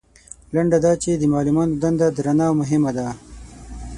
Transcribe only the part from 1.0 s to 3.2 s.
چې د معلمانو دنده درنه او مهمه ده.